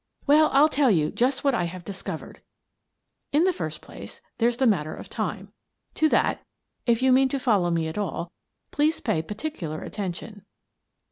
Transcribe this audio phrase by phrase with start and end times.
[0.25, 2.41] Well, I'll tell you just what I have discovered.
[3.31, 5.53] In the first place, there's the matter of time.
[5.93, 6.43] To that,
[6.87, 8.31] if you mean to follow me at all,
[8.71, 10.43] please pay particular attention."